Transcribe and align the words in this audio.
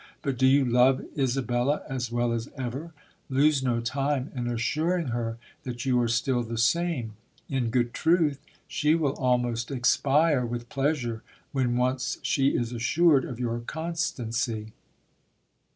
But 0.23 0.35
do 0.35 0.47
you 0.47 0.65
love 0.65 1.05
Isabella 1.15 1.83
as 1.87 2.11
well 2.11 2.33
as 2.33 2.49
ever? 2.57 2.91
Lose 3.29 3.61
no 3.61 3.79
time 3.79 4.31
in 4.35 4.47
assuring 4.47 5.09
her 5.09 5.37
that 5.61 5.85
you 5.85 6.01
are 6.01 6.07
still 6.07 6.41
the 6.41 6.57
same. 6.57 7.13
In 7.47 7.69
good 7.69 7.93
truth, 7.93 8.39
she 8.67 8.95
will 8.95 9.13
almost 9.17 9.69
expire 9.69 10.43
with 10.43 10.69
pleasure 10.69 11.21
when 11.51 11.77
once 11.77 12.17
she 12.23 12.47
is 12.47 12.71
assured 12.73 13.25
of 13.25 13.39
your 13.39 13.59
constancy." 13.59 14.73